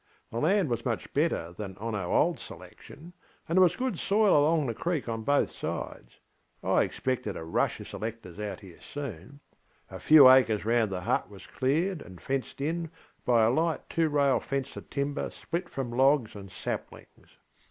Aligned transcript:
The 0.31 0.39
land 0.39 0.67
was 0.67 0.83
much 0.83 1.13
better 1.13 1.53
than 1.53 1.77
on 1.77 1.93
our 1.93 2.07
old 2.11 2.39
selection, 2.39 3.13
and 3.47 3.55
there 3.55 3.61
was 3.61 3.75
good 3.75 3.99
soil 3.99 4.35
along 4.35 4.65
the 4.65 4.73
creek 4.73 5.07
on 5.07 5.21
both 5.21 5.51
sides: 5.51 6.19
I 6.63 6.81
expected 6.81 7.37
a 7.37 7.43
rush 7.43 7.79
of 7.79 7.87
selectors 7.87 8.39
out 8.39 8.61
here 8.61 8.79
soon. 8.81 9.41
A 9.91 9.99
few 9.99 10.27
acres 10.27 10.65
round 10.65 10.91
the 10.91 11.01
hut 11.01 11.29
was 11.29 11.45
cleared 11.45 12.01
and 12.01 12.19
fenced 12.19 12.61
in 12.61 12.89
by 13.25 13.43
a 13.43 13.51
light 13.51 13.87
two 13.91 14.09
rail 14.09 14.39
fence 14.39 14.75
of 14.75 14.89
timber 14.89 15.29
split 15.29 15.69
from 15.69 15.91
logs 15.91 16.33
and 16.33 16.51
saplings. 16.51 17.37